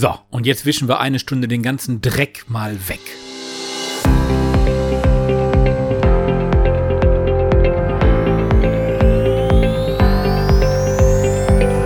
[0.00, 3.00] So, und jetzt wischen wir eine Stunde den ganzen Dreck mal weg.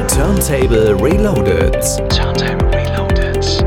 [0.08, 1.72] Turntable Reloaded.
[2.10, 3.64] Turntable Reloaded.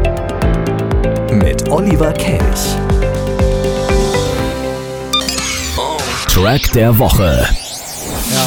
[1.31, 2.75] Mit Oliver Kelch.
[6.27, 7.47] Track der Woche.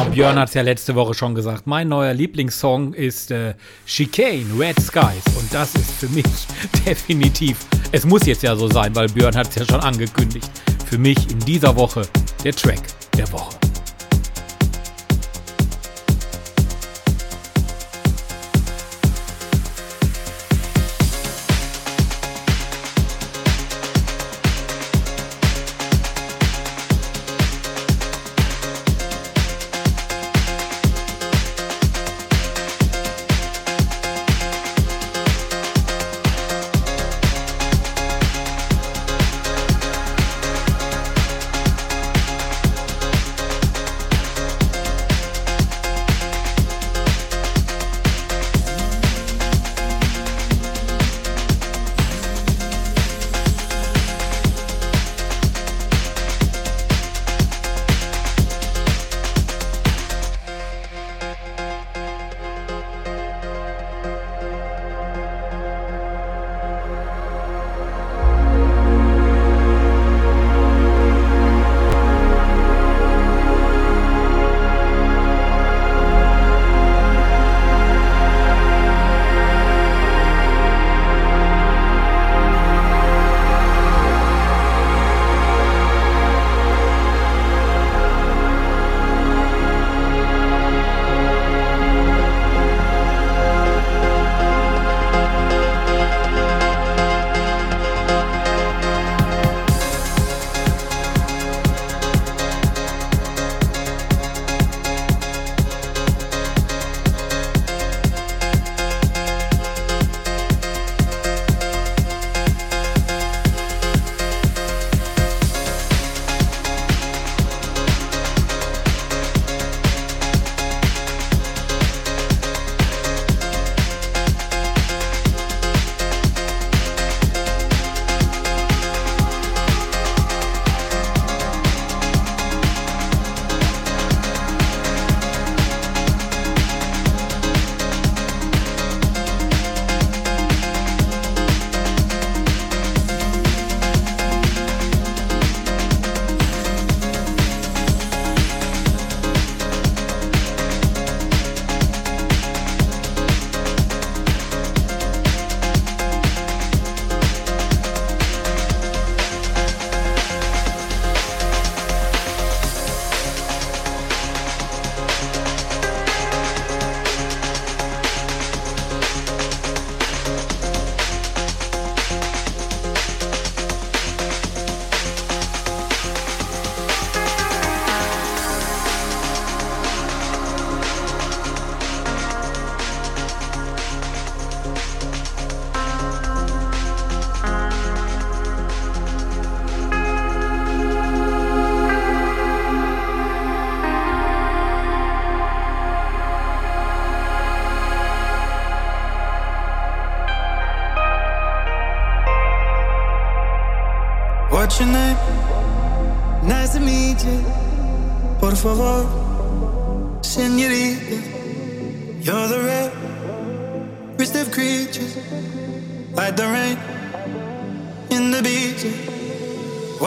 [0.05, 1.67] Björn hat es ja letzte Woche schon gesagt.
[1.67, 3.55] Mein neuer Lieblingssong ist äh,
[3.87, 5.25] Chicane, Red Skies.
[5.39, 6.25] Und das ist für mich
[6.87, 7.59] definitiv,
[7.93, 10.51] es muss jetzt ja so sein, weil Björn hat es ja schon angekündigt.
[10.87, 12.03] Für mich in dieser Woche
[12.45, 12.83] der Track
[13.17, 13.68] der Woche.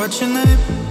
[0.02, 0.91] What's your name?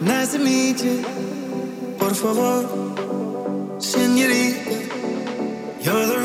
[0.00, 1.02] Nice to meet you.
[1.98, 4.76] Por favor, senorita.
[5.80, 6.18] You're the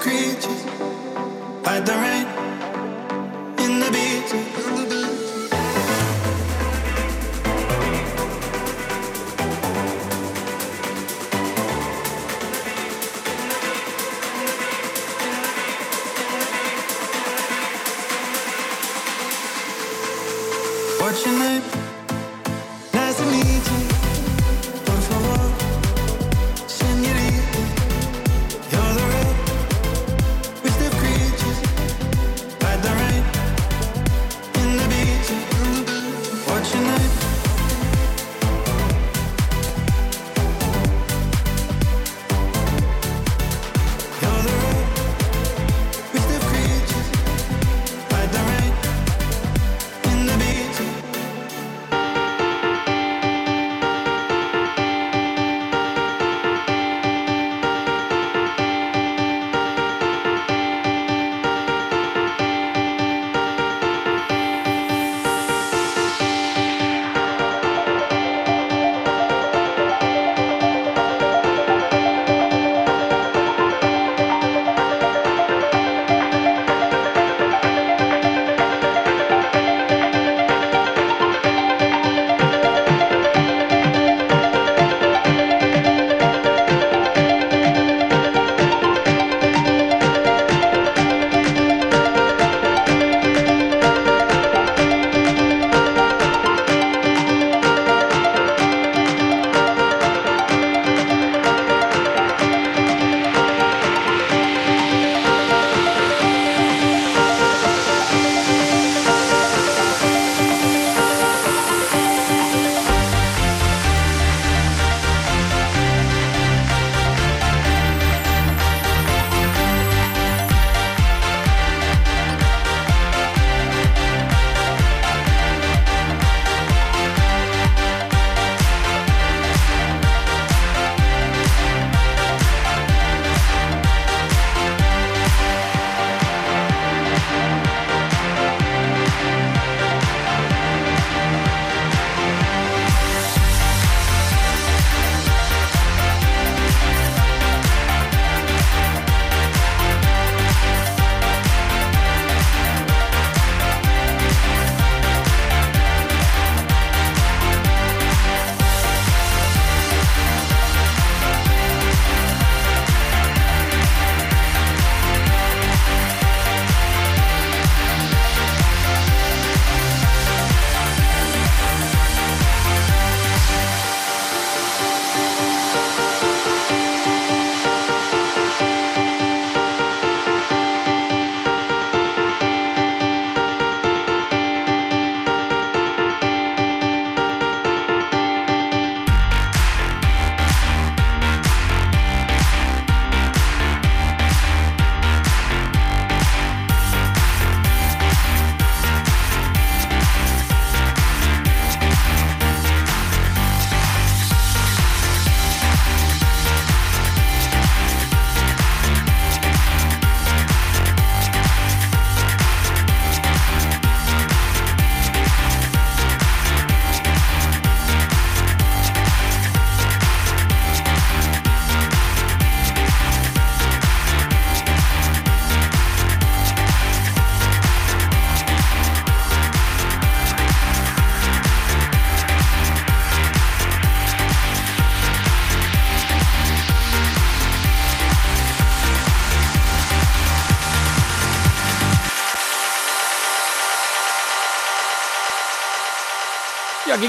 [0.00, 0.64] creatures.
[1.64, 2.25] Like the rain.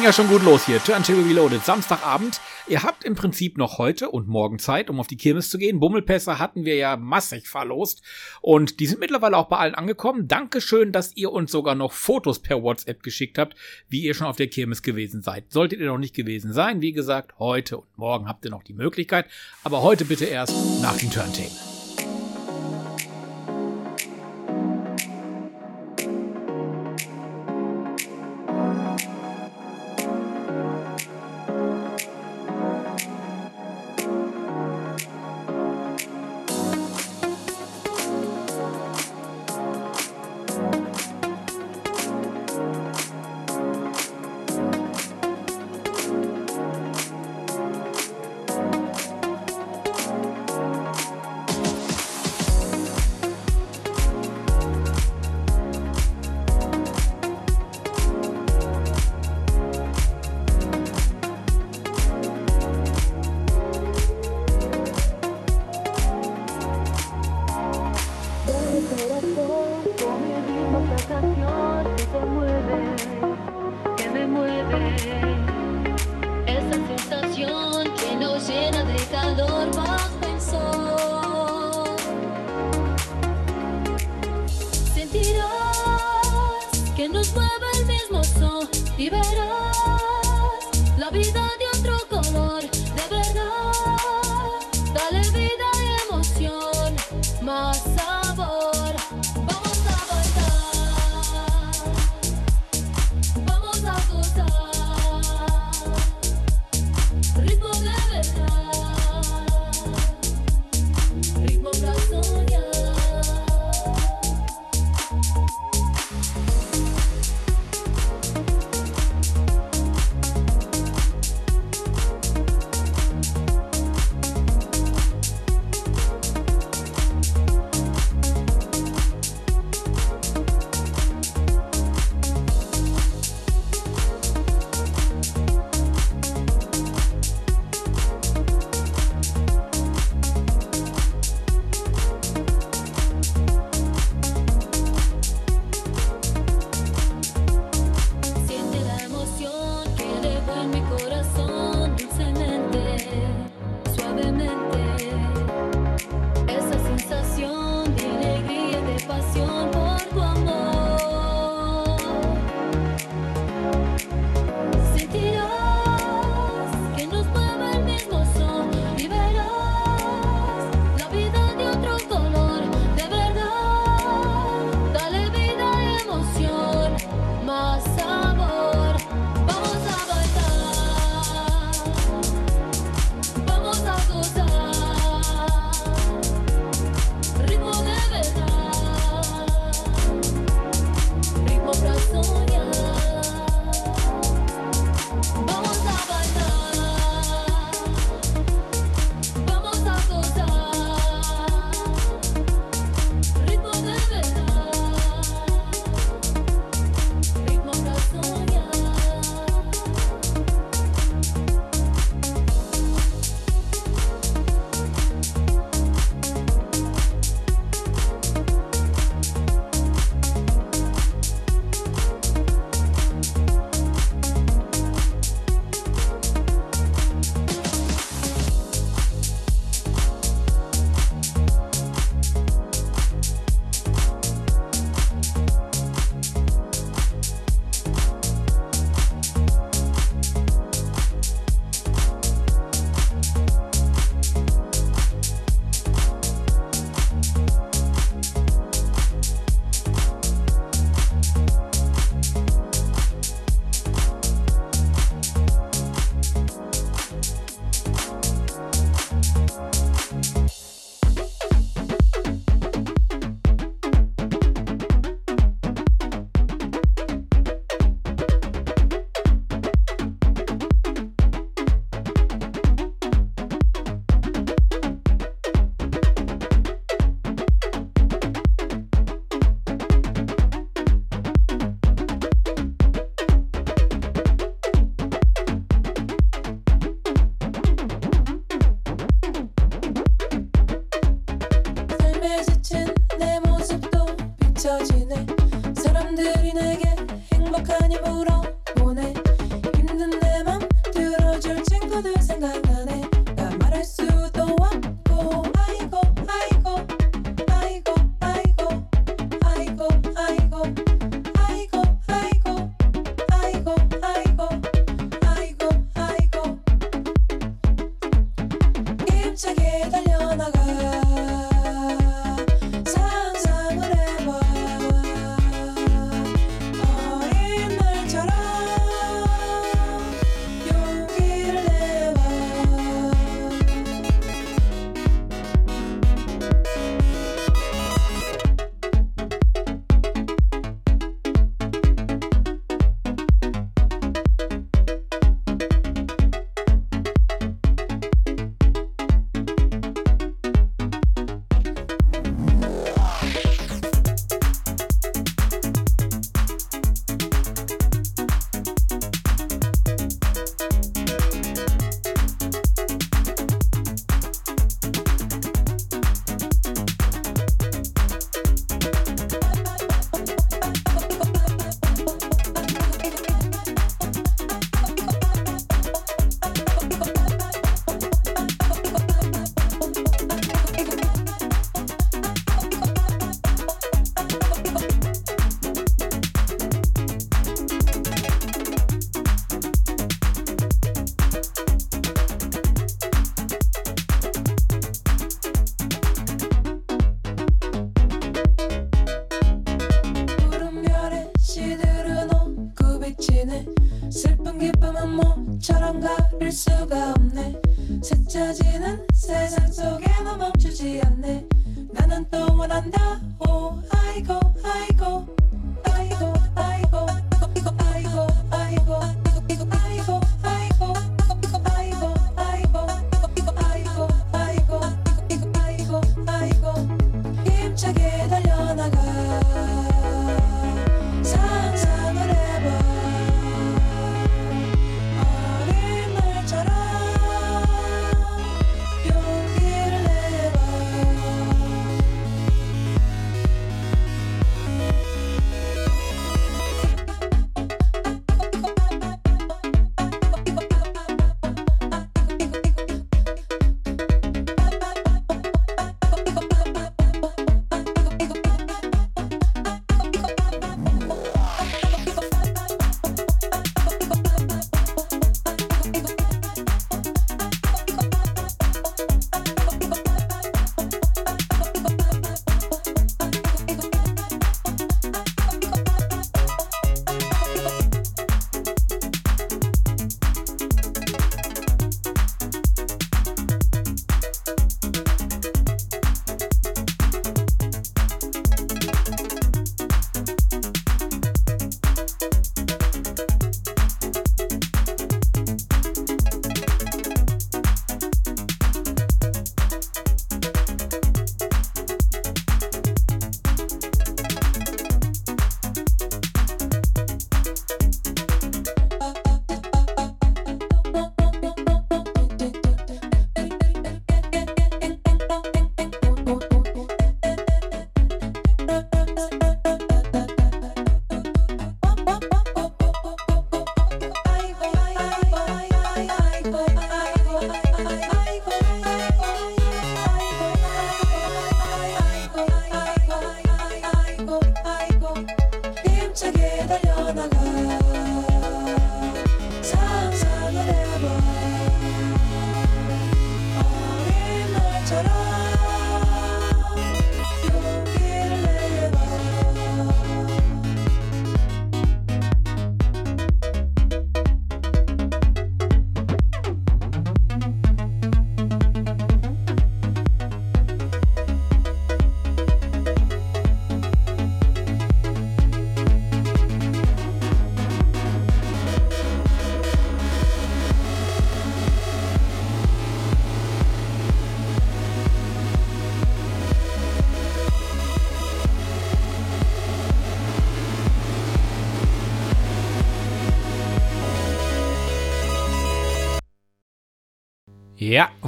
[0.07, 0.81] Ja, schon gut los hier.
[0.81, 2.39] Turntable Reloaded, Samstagabend.
[2.69, 5.81] Ihr habt im Prinzip noch heute und morgen Zeit, um auf die Kirmes zu gehen.
[5.81, 8.01] Bummelpässe hatten wir ja massig verlost
[8.39, 10.29] und die sind mittlerweile auch bei allen angekommen.
[10.29, 13.57] Dankeschön, dass ihr uns sogar noch Fotos per WhatsApp geschickt habt,
[13.89, 15.51] wie ihr schon auf der Kirmes gewesen seid.
[15.51, 18.71] Solltet ihr noch nicht gewesen sein, wie gesagt, heute und morgen habt ihr noch die
[18.75, 19.25] Möglichkeit,
[19.65, 21.76] aber heute bitte erst nach dem Turntable.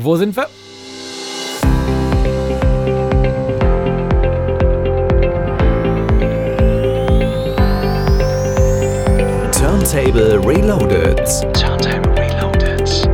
[0.04, 0.48] Wo sind wir?
[9.52, 11.20] Turntable Reloaded.
[11.54, 13.10] Turntable Reloaded.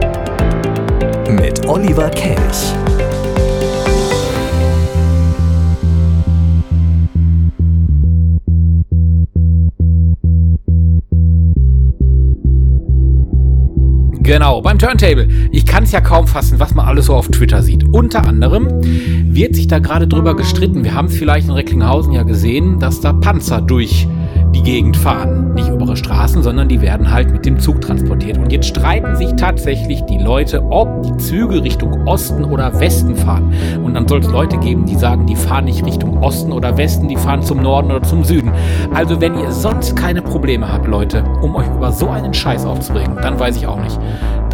[1.30, 2.85] Mit Oliver Kelch.
[14.86, 15.28] Turntable.
[15.50, 17.86] Ich kann es ja kaum fassen, was man alles so auf Twitter sieht.
[17.92, 18.68] Unter anderem
[19.34, 20.84] wird sich da gerade drüber gestritten.
[20.84, 24.08] Wir haben es vielleicht in Recklinghausen ja gesehen, dass da Panzer durch
[24.54, 25.56] die Gegend fahren.
[25.56, 28.38] Nicht obere Straßen, sondern die werden halt mit dem Zug transportiert.
[28.38, 33.54] Und jetzt streiten sich tatsächlich die Leute, ob die Züge Richtung Osten oder Westen fahren.
[33.84, 37.08] Und dann soll es Leute geben, die sagen, die fahren nicht Richtung Osten oder Westen,
[37.08, 38.52] die fahren zum Norden oder zum Süden.
[38.94, 43.16] Also wenn ihr sonst keine Probleme habt, Leute, um euch über so einen Scheiß aufzuregen,
[43.16, 44.00] dann weiß ich auch nicht.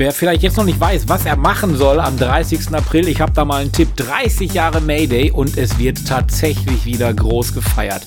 [0.00, 2.74] Wer vielleicht jetzt noch nicht weiß, was er machen soll am 30.
[2.74, 3.94] April, ich habe da mal einen Tipp.
[3.96, 8.06] 30 Jahre Mayday und es wird tatsächlich wieder groß gefeiert.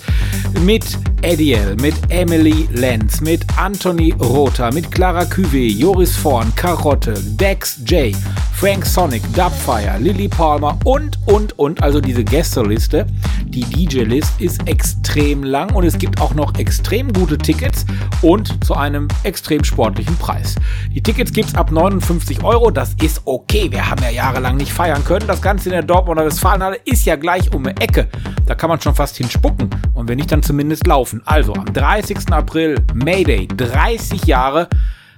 [0.62, 7.78] Mit Ediel, mit Emily Lenz, mit Anthony Rother, mit Clara Cuvée, Joris Vorn, Karotte, Dex
[7.86, 8.16] J,
[8.56, 11.84] Frank Sonic, Dubfire, Lily Palmer und, und, und.
[11.84, 13.06] Also diese Gästeliste,
[13.54, 17.86] die DJ-List ist extrem lang und es gibt auch noch extrem gute Tickets
[18.24, 20.56] und zu einem extrem sportlichen Preis.
[20.89, 23.72] Die Tickets gibt es ab 59 Euro, das ist okay.
[23.72, 25.28] Wir haben ja jahrelang nicht feiern können.
[25.28, 28.08] Das Ganze in der Dortmunder Westfalenhalle ist ja gleich um die Ecke.
[28.47, 31.22] Da kann man schon fast hinspucken und wenn nicht, dann zumindest laufen.
[31.26, 32.34] Also am 30.
[32.34, 34.68] April, Mayday, 30 Jahre,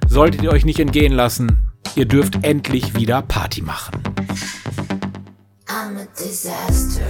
[0.10, 1.72] solltet ihr euch nicht entgehen lassen.
[1.96, 3.94] Ihr dürft endlich wieder Party machen.
[5.68, 7.06] I'm a disaster.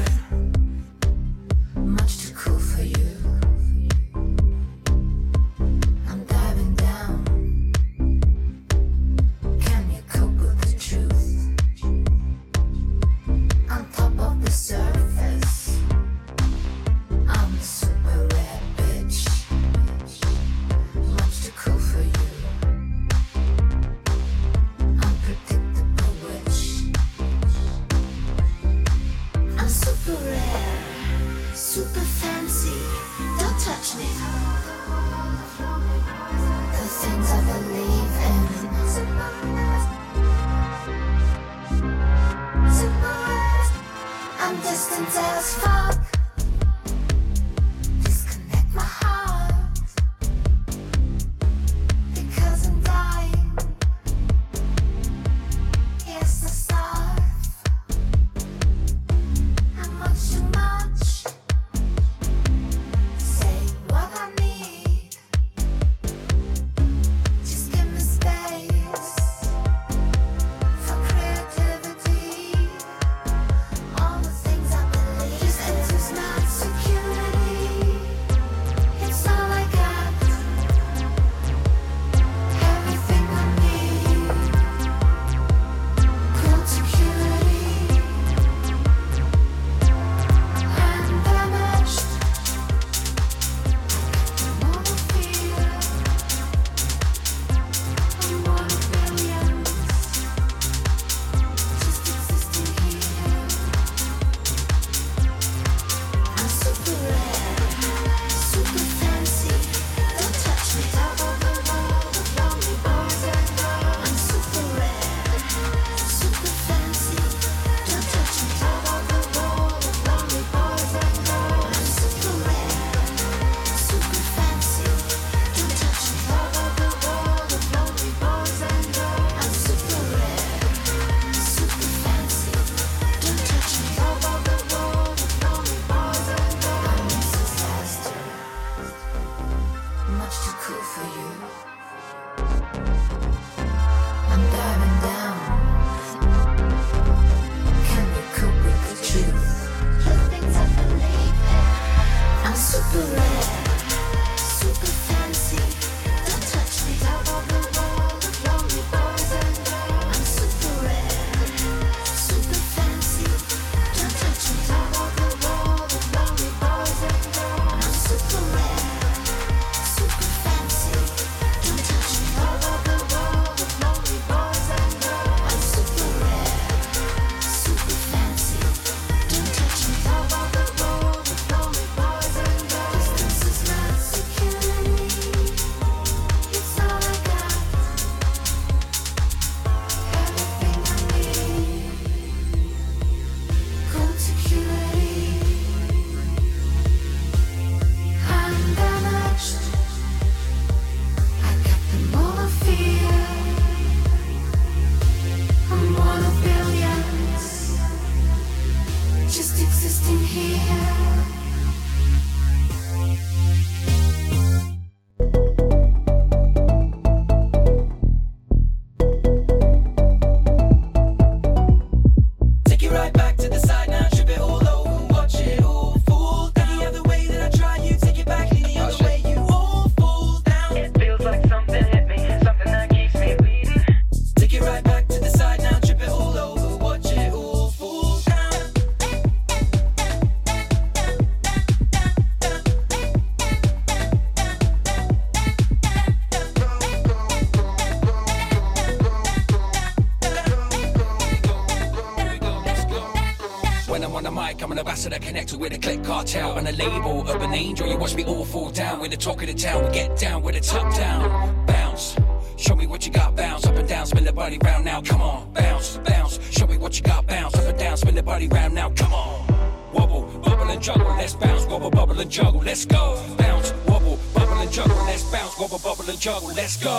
[259.26, 261.66] talking to town, we get down with a top down.
[261.66, 262.16] Bounce.
[262.58, 265.20] Show me what you got, bounce up and down, spin the body round now, come
[265.20, 266.40] on, bounce, bounce.
[266.52, 269.12] Show me what you got, bounce up and down, spin the body round now, come
[269.14, 269.48] on.
[269.94, 273.20] Wobble, bubble and juggle, let's bounce, wobble, bubble and juggle, let's go.
[273.36, 276.95] Bounce, wobble, bubble and juggle, let's bounce, wobble, bubble and juggle, let's go.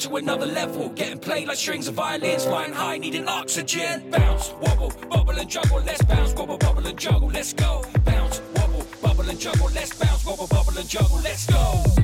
[0.00, 0.88] To another level.
[0.90, 4.10] Getting played like strings of violins, flying high, needing oxygen.
[4.10, 5.82] Bounce, wobble, bubble and juggle.
[5.84, 7.28] Let's bounce, wobble, bubble and juggle.
[7.28, 7.84] Let's go.
[8.04, 9.70] Bounce, wobble, bubble and juggle.
[9.74, 11.20] Let's bounce, wobble, bubble and juggle.
[11.22, 11.99] Let's go.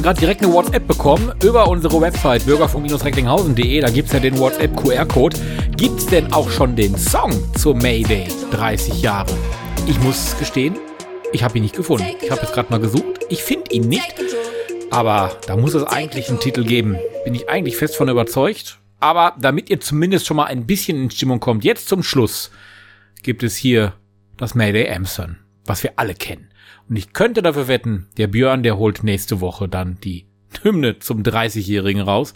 [0.00, 3.80] Wir gerade direkt eine WhatsApp bekommen über unsere Website bürgerfunk-recklinghausen.de.
[3.82, 5.36] Da gibt es ja den WhatsApp-QR-Code.
[5.76, 9.30] Gibt es denn auch schon den Song zur Mayday 30 Jahre?
[9.86, 10.74] Ich muss gestehen,
[11.34, 12.06] ich habe ihn nicht gefunden.
[12.22, 13.26] Ich habe jetzt gerade mal gesucht.
[13.28, 14.14] Ich finde ihn nicht.
[14.90, 16.96] Aber da muss es eigentlich einen Titel geben.
[17.24, 18.78] Bin ich eigentlich fest von überzeugt.
[19.00, 22.50] Aber damit ihr zumindest schon mal ein bisschen in Stimmung kommt, jetzt zum Schluss
[23.22, 23.92] gibt es hier
[24.38, 25.36] das Mayday Amson,
[25.66, 26.49] was wir alle kennen.
[26.90, 30.26] Und ich könnte dafür wetten, der Björn, der holt nächste Woche dann die
[30.62, 32.34] Hymne zum 30-Jährigen raus.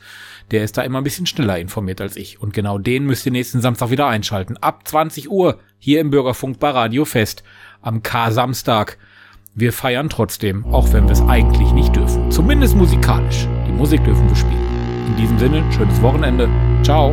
[0.53, 2.41] Der ist da immer ein bisschen schneller informiert als ich.
[2.41, 4.57] Und genau den müsst ihr nächsten Samstag wieder einschalten.
[4.59, 7.43] Ab 20 Uhr hier im Bürgerfunk bei Radio Fest
[7.83, 8.97] am K-Samstag.
[9.57, 12.31] Wir feiern trotzdem, auch wenn wir es eigentlich nicht dürfen.
[12.31, 13.49] Zumindest musikalisch.
[13.67, 15.09] Die Musik dürfen wir spielen.
[15.09, 16.49] In diesem Sinne, schönes Wochenende.
[16.85, 17.13] Ciao.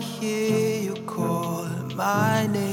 [0.00, 2.67] hear you call my name.